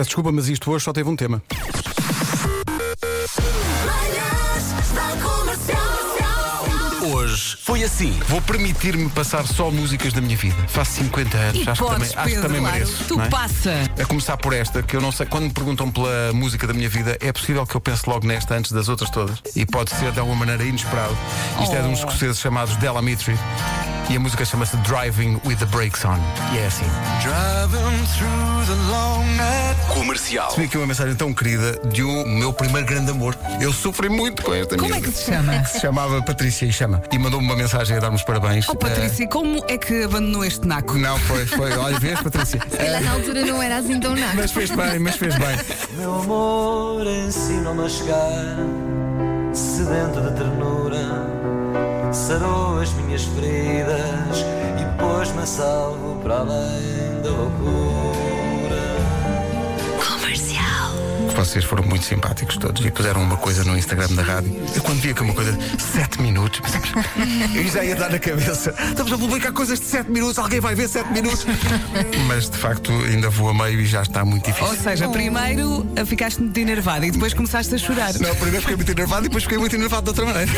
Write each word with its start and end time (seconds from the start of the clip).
Peço 0.00 0.08
desculpa, 0.08 0.32
mas 0.32 0.48
isto 0.48 0.70
hoje 0.70 0.82
só 0.82 0.94
teve 0.94 1.10
um 1.10 1.14
tema. 1.14 1.42
Hoje 7.02 7.56
foi 7.62 7.82
assim. 7.82 8.18
Vou 8.28 8.40
permitir-me 8.42 9.08
passar 9.10 9.46
só 9.46 9.70
músicas 9.70 10.12
da 10.12 10.20
minha 10.20 10.36
vida. 10.36 10.54
Faço 10.68 10.92
50 11.02 11.36
anos, 11.36 11.56
E 11.66 11.70
acho, 11.70 11.82
que 11.82 11.88
podes, 11.88 11.92
também, 11.92 12.06
acho 12.08 12.16
que 12.16 12.24
Pedro, 12.24 12.42
também 12.42 12.60
claro. 12.60 12.74
mereço. 12.76 13.04
Tu 13.08 13.16
não 13.16 13.24
é? 13.24 13.28
passa. 13.28 13.72
A 14.00 14.04
começar 14.06 14.36
por 14.36 14.52
esta, 14.52 14.82
que 14.82 14.94
eu 14.96 15.00
não 15.00 15.10
sei, 15.10 15.26
quando 15.26 15.44
me 15.44 15.50
perguntam 15.50 15.90
pela 15.90 16.32
música 16.32 16.66
da 16.66 16.74
minha 16.74 16.88
vida, 16.88 17.16
é 17.20 17.32
possível 17.32 17.66
que 17.66 17.74
eu 17.74 17.80
pense 17.80 18.02
logo 18.08 18.26
nesta 18.26 18.54
antes 18.54 18.72
das 18.72 18.88
outras 18.88 19.10
todas. 19.10 19.38
E 19.56 19.64
pode 19.64 19.90
ser 19.90 20.12
de 20.12 20.20
alguma 20.20 20.36
maneira 20.38 20.62
inesperado. 20.64 21.16
Isto 21.62 21.74
é 21.74 21.82
de 21.82 21.88
uns 21.88 22.00
Oh. 22.02 22.06
escoceses 22.06 22.38
chamados 22.38 22.76
Della 22.76 23.00
Mitri. 23.02 23.34
E 24.10 24.16
a 24.16 24.18
música 24.18 24.44
chama-se 24.44 24.76
Driving 24.78 25.40
with 25.46 25.58
the 25.58 25.66
Brakes 25.66 26.04
On. 26.04 26.18
E 26.52 26.58
é 26.58 26.66
assim. 26.66 26.84
Comercial. 29.86 30.48
Recebi 30.48 30.66
aqui 30.66 30.76
uma 30.78 30.86
mensagem 30.88 31.14
tão 31.14 31.32
querida 31.32 31.78
de 31.86 32.02
um 32.02 32.26
meu 32.26 32.52
primeiro 32.52 32.84
grande 32.88 33.12
amor. 33.12 33.38
Eu 33.60 33.72
sofri 33.72 34.08
muito 34.08 34.42
com 34.42 34.52
esta 34.52 34.76
Como 34.76 34.92
é 34.92 35.00
que 35.00 35.12
se 35.12 35.30
chama? 35.30 35.64
Se 35.64 35.78
chamava 35.78 36.20
Patrícia 36.22 36.66
e 36.66 36.72
chama. 36.72 37.00
E 37.12 37.18
mandou-me 37.20 37.46
uma 37.46 37.54
mensagem 37.54 37.98
a 37.98 38.00
dar-me 38.00 38.16
os 38.16 38.24
parabéns. 38.24 38.68
Oh, 38.68 38.74
Patrícia, 38.74 39.28
como 39.28 39.64
é 39.68 39.78
que 39.78 40.02
abandonou 40.02 40.44
este 40.44 40.66
naco? 40.66 40.96
Eh, 40.96 40.98
não, 40.98 41.16
foi, 41.16 41.46
foi. 41.46 41.72
Olha, 41.78 42.00
vês, 42.00 42.20
Patrícia? 42.20 42.60
Se 42.68 42.76
calhar 42.78 43.00
na 43.04 43.12
altura 43.12 43.46
não 43.46 43.62
era 43.62 43.76
assim 43.76 44.00
tão 44.00 44.16
nada. 44.16 44.32
Mas 44.34 44.50
fez 44.50 44.70
bem, 44.70 44.98
mas 44.98 45.14
fez 45.14 45.36
bem. 45.36 45.56
Meu 45.96 46.16
amor 46.16 47.06
ensina-me 47.06 47.84
a 47.84 47.88
chegar, 47.88 48.56
sedento 49.54 50.20
de 50.20 50.36
ternura, 50.36 51.29
sarou 52.30 52.78
as 52.78 52.92
minhas 52.92 53.24
feridas 53.24 54.44
e 54.78 55.00
pôs-me 55.00 55.42
a 55.42 55.46
salvo 55.46 56.14
para 56.22 56.38
além 56.38 57.20
da 57.24 57.30
loucura. 57.30 58.39
Vocês 61.36 61.64
foram 61.64 61.82
muito 61.84 62.04
simpáticos 62.04 62.56
todos 62.56 62.84
e 62.84 62.90
puseram 62.90 63.22
uma 63.22 63.36
coisa 63.36 63.64
no 63.64 63.76
Instagram 63.76 64.08
da 64.14 64.22
rádio. 64.22 64.54
Eu 64.74 64.82
quando 64.82 65.00
via 65.00 65.14
que 65.14 65.22
uma 65.22 65.32
coisa 65.34 65.52
de 65.52 65.82
7 65.82 66.20
minutos, 66.20 66.60
eu 67.54 67.64
já 67.68 67.84
ia 67.84 67.96
dar 67.96 68.10
na 68.10 68.18
cabeça. 68.18 68.74
Estamos 68.88 69.12
a 69.12 69.18
publicar 69.18 69.52
coisas 69.52 69.80
de 69.80 69.86
7 69.86 70.10
minutos, 70.10 70.38
alguém 70.38 70.60
vai 70.60 70.74
ver 70.74 70.88
7 70.88 71.10
minutos. 71.12 71.46
Mas 72.26 72.50
de 72.50 72.58
facto 72.58 72.92
ainda 73.06 73.30
vou 73.30 73.48
a 73.48 73.54
meio 73.54 73.80
e 73.80 73.86
já 73.86 74.02
está 74.02 74.24
muito 74.24 74.46
Ou 74.48 74.52
difícil. 74.52 74.76
seja, 74.82 75.08
primeiro 75.08 75.86
ah, 75.96 76.04
ficaste 76.04 76.40
muito 76.40 76.58
enervada 76.58 77.06
e 77.06 77.10
depois 77.10 77.32
começaste 77.32 77.74
a 77.74 77.78
chorar. 77.78 78.12
Não, 78.20 78.34
primeiro 78.34 78.60
fiquei 78.60 78.76
muito 78.76 78.92
enervado 78.92 79.24
e 79.24 79.28
depois 79.28 79.44
fiquei 79.44 79.58
muito 79.58 79.74
enervado 79.74 80.02
de 80.02 80.20
outra 80.20 80.24
maneira. 80.26 80.52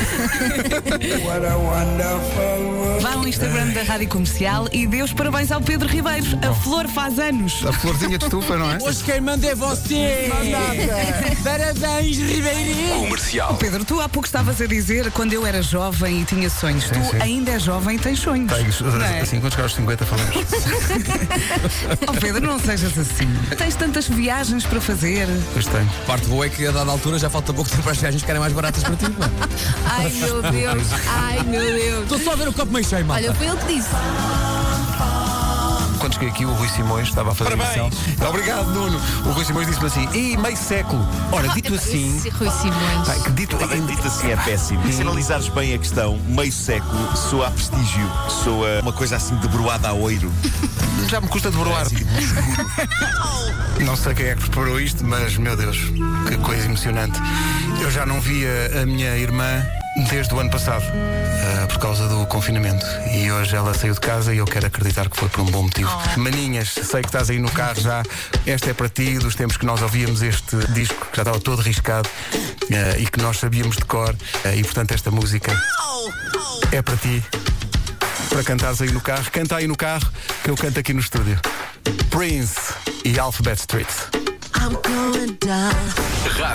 Vá 3.01 3.13
ao 3.15 3.27
Instagram 3.27 3.69
da 3.69 3.83
Rádio 3.83 4.09
Comercial 4.09 4.69
e 4.73 4.87
dê 4.87 5.03
os 5.03 5.13
parabéns 5.13 5.53
ao 5.53 5.61
Pedro 5.61 5.89
Ribeiro. 5.89 6.27
A 6.43 6.53
flor 6.55 6.89
faz 6.89 7.19
anos. 7.19 7.65
A 7.67 7.73
florzinha 7.73 8.19
de 8.19 8.25
estufa, 8.25 8.57
não 8.57 8.71
é? 8.71 8.79
Hoje 8.83 9.03
quem 9.05 9.21
manda 9.21 9.47
é 9.47 9.55
você! 9.55 10.31
Parabéns, 11.43 12.17
Ribeirinho! 12.19 13.01
Comercial. 13.01 13.55
Pedro, 13.57 13.85
tu 13.85 14.01
há 14.01 14.09
pouco 14.09 14.27
estavas 14.27 14.61
a 14.61 14.67
dizer 14.67 15.11
quando 15.13 15.33
eu 15.33 15.47
era 15.47 15.63
jovem 15.63 16.23
e 16.23 16.25
tinha 16.25 16.49
sonhos. 16.49 16.85
tu 16.85 16.95
sim. 16.95 17.21
ainda 17.21 17.53
és 17.53 17.63
jovem 17.63 17.97
e 17.97 17.99
tens 17.99 18.19
sonhos. 18.21 18.53
Tens, 18.53 18.81
Não 18.81 19.03
é? 19.03 19.21
assim, 19.23 19.41
quando 19.41 19.53
chegar 19.53 19.65
aos 19.65 19.75
50 19.75 20.07
falamos. 20.07 20.33
Oh, 22.09 22.13
Pedro, 22.21 22.47
não 22.47 22.59
sejas 22.59 22.97
assim. 22.99 23.29
Tens 23.57 23.75
tantas 23.75 24.09
viagens 24.09 24.65
para 24.65 24.81
fazer. 24.81 25.27
Pois 25.53 25.67
tenho. 25.67 25.89
A 26.03 26.07
parte 26.07 26.27
boa 26.27 26.47
é 26.47 26.49
que 26.49 26.67
a 26.67 26.71
dada 26.71 26.91
altura 26.91 27.19
já 27.19 27.29
falta 27.31 27.53
pouco 27.53 27.69
tempo 27.71 27.83
para 27.83 27.93
as 27.93 27.99
viagens 27.99 28.23
ficarem 28.23 28.41
mais 28.41 28.53
baratas 28.53 28.83
para 28.83 28.97
ti. 28.97 29.11
pá. 29.11 29.29
Ai 29.91 30.11
meu 30.11 30.43
Deus, 30.43 30.87
ai 31.09 31.43
meu 31.45 31.61
Deus. 31.61 32.03
Estou 32.05 32.19
só 32.19 32.33
a 32.33 32.37
ver 32.37 32.49
o 32.49 32.53
copo 32.53 32.73
meio 32.73 32.85
cheio, 32.85 33.05
malta. 33.05 33.23
Olha, 33.25 33.35
foi 33.35 33.47
ele 33.47 33.57
que 33.59 33.75
disse. 33.75 33.91
Quando 36.13 36.15
cheguei 36.15 36.29
aqui, 36.29 36.45
o 36.45 36.53
Rui 36.53 36.69
Simões 36.69 37.09
estava 37.09 37.31
a 37.31 37.35
fazer 37.35 37.53
emissão. 37.53 37.91
Obrigado, 38.29 38.67
Nuno. 38.71 39.01
O 39.25 39.31
Rui 39.31 39.45
Simões 39.45 39.67
disse-me 39.67 39.87
assim: 39.87 40.09
e 40.13 40.37
meio 40.37 40.57
século. 40.57 41.07
Ora, 41.31 41.49
dito 41.49 41.75
assim. 41.75 42.17
Esse 42.17 42.29
Rui 42.29 42.51
Simões. 42.51 43.09
pá, 43.09 43.15
que 43.15 43.31
dito, 43.31 43.57
Dito 43.57 44.07
assim 44.07 44.31
é 44.31 44.37
péssimo. 44.37 44.87
E 44.87 44.93
se 44.93 45.01
analisares 45.01 45.49
bem 45.49 45.75
a 45.75 45.79
questão, 45.79 46.19
meio 46.29 46.53
século 46.53 47.17
soa 47.17 47.49
a 47.49 47.51
prestígio, 47.51 48.11
soa 48.29 48.81
uma 48.83 48.93
coisa 48.93 49.17
assim 49.17 49.37
de 49.37 49.49
broada 49.49 49.89
a 49.89 49.93
oiro. 49.95 50.31
Já 51.09 51.21
me 51.21 51.29
custa 51.29 51.51
de 51.51 51.57
broar. 51.57 51.87
Não 53.81 53.97
sei 53.97 54.15
quem 54.15 54.27
é 54.27 54.35
que 54.35 54.43
preparou 54.43 54.79
isto, 54.79 55.05
mas 55.05 55.37
meu 55.39 55.57
Deus, 55.57 55.79
que 56.29 56.37
coisa 56.39 56.67
emocionante. 56.67 57.19
Eu 57.81 57.91
já 57.91 58.07
não 58.07 58.21
via 58.21 58.81
a 58.81 58.87
minha 58.87 59.17
irmã 59.17 59.67
desde 60.09 60.35
o 60.35 60.41
ano 60.41 60.51
passado, 60.51 60.85
ah, 60.85 61.67
por 61.67 61.79
causa 61.79 62.09
do 62.09 62.27
confinamento. 62.27 62.85
E 63.13 63.31
hoje 63.31 63.55
ela 63.55 63.75
saiu 63.75 63.95
de 63.95 64.01
casa 64.01 64.35
e 64.35 64.39
eu 64.39 64.45
quero 64.45 64.67
acreditar 64.67 65.09
que 65.09 65.17
foi 65.17 65.29
por 65.29 65.41
um 65.41 65.47
bom 65.47 65.63
motivo. 65.63 65.91
Maninhas, 66.17 66.71
sei 66.71 67.03
que 67.03 67.09
estás 67.09 67.31
aí 67.31 67.39
no 67.39 67.51
carro 67.51 67.81
já. 67.81 68.03
Esta 68.47 68.71
é 68.71 68.75
para 68.75 68.89
ti, 68.89 69.19
dos 69.19 69.35
tempos 69.35 69.57
que 69.57 69.67
nós 69.67 69.83
ouvíamos 69.83 70.23
este 70.23 70.57
disco, 70.73 71.07
que 71.11 71.17
já 71.17 71.23
estava 71.23 71.41
todo 71.41 71.61
riscado 71.61 72.09
ah, 72.35 72.99
e 72.99 73.07
que 73.07 73.21
nós 73.21 73.39
sabíamos 73.39 73.77
de 73.77 73.85
cor. 73.85 74.15
Ah, 74.45 74.55
e 74.55 74.63
portanto, 74.63 74.93
esta 74.93 75.11
música 75.11 75.53
é 76.71 76.81
para 76.81 76.97
ti 76.97 77.23
para 78.33 78.43
cantares 78.43 78.81
aí 78.81 78.91
no 78.91 79.01
carro. 79.01 79.31
Canta 79.31 79.57
aí 79.57 79.67
no 79.67 79.77
carro, 79.77 80.11
que 80.43 80.51
eu 80.51 80.57
canto 80.57 80.81
aqui 80.81 80.95
no 80.95 81.01
estúdio. 81.01 81.39
Prince 82.11 82.73
e 83.05 83.19
Alphabet 83.19 83.61
Street. 83.61 84.22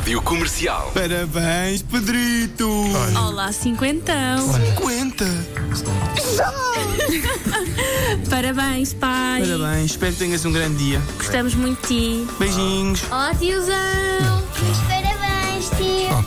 Rádio 0.08 0.22
Comercial. 0.22 0.90
Parabéns, 0.94 1.82
Pedrito! 1.82 2.70
Olá, 3.18 3.52
cinquentão. 3.52 4.54
50! 4.78 5.26
Parabéns, 8.30 8.94
pai. 8.94 9.42
Parabéns, 9.42 9.92
espero 9.92 10.14
que 10.14 10.20
tenhas 10.20 10.46
um 10.46 10.54
grande 10.54 10.78
dia. 10.78 11.02
Gostamos 11.18 11.56
muito 11.56 11.82
de 11.82 11.88
ti. 11.88 12.26
Beijinhos. 12.40 13.02
Ó 13.12 13.34
tiozão, 13.36 14.42
muitos 14.62 14.80
parabéns, 14.88 15.70
tio. 15.78 16.26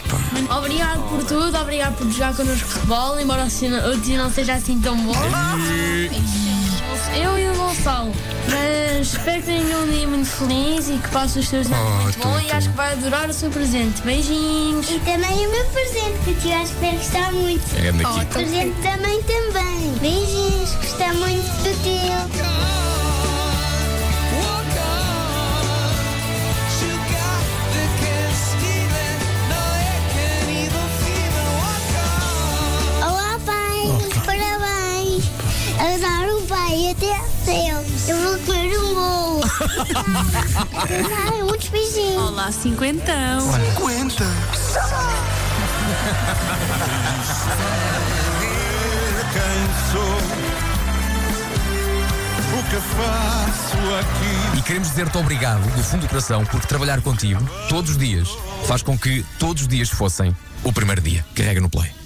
Obrigado 0.54 1.00
por 1.08 1.24
tudo, 1.24 1.58
obrigado 1.58 1.96
por 1.96 2.06
jogar 2.10 2.36
connosco 2.36 2.68
futebol, 2.68 3.18
embora 3.18 3.44
o 3.44 3.48
tio 4.00 4.18
não 4.18 4.30
seja 4.30 4.52
assim 4.54 4.78
tão 4.80 4.98
bom. 4.98 5.14
Eu 7.16 7.38
e 7.38 7.48
o 7.48 7.54
Gonçalo. 7.56 8.12
Mas 8.48 9.08
espero 9.08 9.40
que 9.40 9.46
tenham 9.46 9.82
um 9.82 9.90
dia 9.90 10.06
muito 10.08 10.28
feliz 10.28 10.88
e 10.88 10.98
que 10.98 11.08
passe 11.10 11.38
os 11.38 11.48
seus 11.48 11.66
anos 11.70 11.78
Oh, 11.78 12.02
muito 12.02 12.18
bom 12.18 12.38
tu, 12.38 12.46
e 12.46 12.52
acho 12.52 12.68
que 12.70 12.76
vai 12.76 12.92
adorar 12.92 13.28
o 13.28 13.32
seu 13.32 13.50
presente. 13.50 14.02
Beijinhos. 14.02 14.90
E 14.90 14.98
também 15.00 15.46
o 15.46 15.50
meu 15.50 15.64
presente, 15.66 16.18
que 16.24 16.30
o 16.30 16.34
tio 16.34 16.54
acho 16.54 16.72
que 16.74 16.80
deve 16.80 16.96
gostar 16.96 17.32
muito. 17.32 17.64
É 17.76 17.92
daqui. 17.92 18.20
O 18.20 18.26
presente 18.26 18.80
mãe 19.00 19.22
também. 19.22 19.92
Beijinhos, 20.00 20.74
gostar 20.74 21.14
muito 21.14 21.46
do 21.62 21.82
tio. 21.82 21.99
Pai 36.50 36.90
até 36.90 37.16
céu. 37.44 37.84
Eu 38.08 38.16
vou 38.18 38.38
comer 38.40 38.76
um 38.76 38.94
bolo. 38.94 39.40
Ai, 41.30 41.42
muitos 41.44 41.68
beijinhos. 41.68 42.22
Olá, 42.22 42.50
cinquentão. 42.50 43.40
50! 43.40 44.24
Quem 49.32 49.62
sou? 49.92 50.16
O 52.58 52.62
que 52.64 52.80
faço 52.96 53.78
aqui? 54.00 54.58
E 54.58 54.62
queremos 54.62 54.88
dizer-te 54.88 55.16
obrigado 55.18 55.62
do 55.76 55.84
fundo 55.84 56.00
do 56.02 56.08
coração 56.08 56.44
porque 56.44 56.66
trabalhar 56.66 57.00
contigo 57.00 57.40
todos 57.68 57.92
os 57.92 57.98
dias 57.98 58.28
faz 58.66 58.82
com 58.82 58.98
que 58.98 59.24
todos 59.38 59.62
os 59.62 59.68
dias 59.68 59.88
fossem 59.88 60.36
o 60.64 60.72
primeiro 60.72 61.00
dia. 61.00 61.24
Carrega 61.34 61.60
no 61.60 61.70
play. 61.70 61.99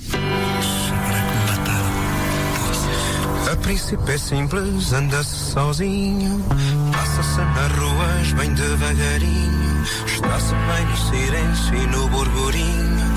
A 3.65 3.67
princípio 3.67 4.11
é 4.11 4.19
simples, 4.19 4.93
anda-se 4.93 5.53
sozinho. 5.53 6.45
Passa-se 6.93 7.41
nas 7.41 7.73
ruas 7.73 8.33
bem 8.35 8.53
devagarinho. 8.53 9.83
Está-se 10.07 10.55
bem 10.55 10.85
no 10.85 10.97
silêncio 10.99 11.75
e 11.75 11.87
no 11.87 12.07
burburinho. 12.11 13.15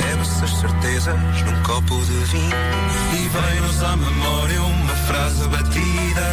Bebe-se 0.00 0.42
as 0.42 0.58
certezas 0.58 1.42
num 1.42 1.62
copo 1.64 2.02
de 2.06 2.12
vinho. 2.32 2.56
E 3.12 3.28
vem-nos 3.28 3.82
à 3.82 3.94
memória 3.94 4.62
uma 4.62 4.94
frase 4.94 5.46
batida. 5.48 6.26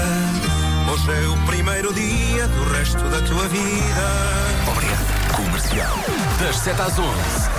Hoje 0.90 1.12
é 1.12 1.28
o 1.28 1.46
primeiro 1.46 1.94
dia 1.94 2.48
do 2.48 2.64
resto 2.72 3.04
da 3.10 3.22
tua 3.24 3.50
vida. 3.50 4.72
Obrigado. 4.72 5.36
Comercial. 5.36 5.98
Das 6.40 6.56
7 6.56 6.82
às 6.82 6.98
11, 6.98 7.10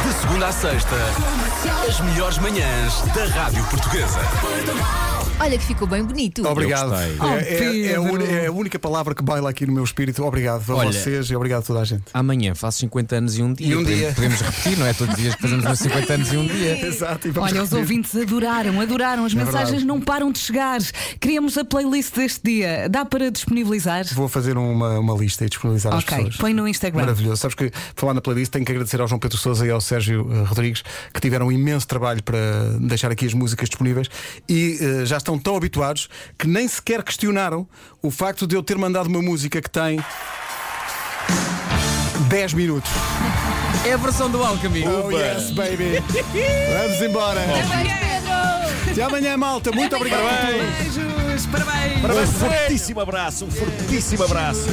de 0.06 0.12
segunda 0.22 0.46
à 0.46 0.52
sexta, 0.52 0.96
as 1.86 2.00
melhores 2.00 2.38
manhãs 2.38 3.02
da 3.14 3.26
Rádio 3.26 3.62
Portuguesa. 3.64 4.20
Olha 5.40 5.56
que 5.56 5.64
ficou 5.64 5.86
bem 5.86 6.02
bonito. 6.02 6.44
Obrigado. 6.46 6.92
É, 6.94 7.08
Oh, 7.20 7.26
é- 7.28 7.54
é 7.86 7.96
a 7.96 8.42
é 8.42 8.46
a 8.48 8.52
única 8.52 8.76
palavra 8.78 9.14
que 9.14 9.22
baila 9.22 9.48
aqui 9.50 9.64
no 9.64 9.72
meu 9.72 9.84
espírito. 9.84 10.24
Obrigado 10.24 10.68
a 10.72 10.74
Olha. 10.76 10.92
vocês 10.92 11.30
e 11.30 11.36
obrigado 11.36 11.60
a 11.60 11.62
toda 11.62 11.80
a 11.80 11.84
gente. 11.84 12.02
Amanhã 12.12 12.54
faço 12.56 12.78
50 12.80 13.16
anos 13.16 13.38
e 13.38 13.42
um 13.42 13.52
dia. 13.52 13.66
E 13.68 13.74
um 13.76 13.78
Podemos- 13.82 13.98
dia. 14.00 14.12
Podemos 14.14 14.40
repetir, 14.40 14.78
não 14.78 14.86
é? 14.86 14.92
Todos 14.92 15.14
os 15.14 15.20
dias 15.20 15.34
que 15.36 15.42
fazemos 15.42 15.64
os 15.64 15.78
50 15.78 16.12
anos 16.14 16.32
e 16.32 16.36
um 16.36 16.46
dia. 16.46 16.78
Exato. 16.86 17.28
E 17.28 17.30
vamos 17.30 17.52
Olha, 17.52 17.62
os 17.62 17.70
repetir. 17.70 17.78
ouvintes 17.78 18.16
adoraram, 18.16 18.80
adoraram. 18.80 19.24
As 19.24 19.32
mensagens 19.34 19.68
verdade. 19.70 19.86
não 19.86 20.00
param 20.00 20.32
de 20.32 20.38
chegar. 20.40 20.80
Queríamos 21.20 21.56
a 21.56 21.64
playlist 21.64 22.14
deste 22.16 22.40
dia. 22.44 22.88
Dá 22.90 23.04
para 23.04 23.30
disponibilizar? 23.30 24.04
Vou 24.14 24.28
fazer 24.28 24.58
uma, 24.58 24.98
uma 24.98 25.14
lista 25.14 25.44
e 25.44 25.48
disponibilizar 25.48 25.94
às 25.94 26.02
Ok, 26.02 26.16
pessoas. 26.16 26.36
põe 26.36 26.52
no 26.52 26.66
Instagram. 26.66 27.00
Maravilhoso. 27.02 27.36
Sabes 27.36 27.54
que 27.54 27.70
falar 27.94 28.12
na 28.12 28.20
playlist 28.20 28.50
tenho 28.52 28.64
que 28.64 28.72
agradecer 28.72 29.00
ao 29.00 29.06
João 29.06 29.20
Pedro 29.20 29.38
Sousa 29.38 29.64
e 29.66 29.70
ao 29.70 29.80
Sérgio 29.80 30.28
eh, 30.32 30.42
Rodrigues 30.48 30.82
que 31.14 31.20
tiveram 31.20 31.46
um 31.46 31.52
imenso 31.52 31.86
trabalho 31.86 32.22
para 32.24 32.38
deixar 32.80 33.10
aqui 33.12 33.24
as 33.24 33.34
músicas 33.34 33.68
disponíveis 33.68 34.08
e 34.48 34.78
eh, 34.80 35.06
já 35.06 35.16
estão 35.28 35.38
tão 35.38 35.56
habituados 35.56 36.08
que 36.38 36.46
nem 36.46 36.66
sequer 36.66 37.02
questionaram 37.02 37.68
o 38.02 38.10
facto 38.10 38.46
de 38.46 38.56
eu 38.56 38.62
ter 38.62 38.78
mandado 38.78 39.08
uma 39.08 39.20
música 39.20 39.60
que 39.60 39.68
tem 39.68 40.02
10 42.28 42.54
minutos. 42.54 42.90
É 43.86 43.92
a 43.92 43.96
versão 43.98 44.30
do 44.30 44.42
Alchemy. 44.42 44.84
Oh 44.86 45.10
yes, 45.10 45.50
baby. 45.50 46.02
Vamos 46.80 47.02
embora. 47.02 47.40
Até 48.90 49.02
amanhã, 49.02 49.36
malta. 49.36 49.70
Muito 49.70 49.94
obrigado. 49.94 50.22
tudo. 50.22 51.26
Beijos, 51.26 51.46
parabéns. 51.46 52.28
Um 52.28 52.32
fortíssimo 52.32 53.00
abraço, 53.00 53.44
um 53.44 53.50
fortíssimo 53.50 54.24
abraço. 54.24 54.68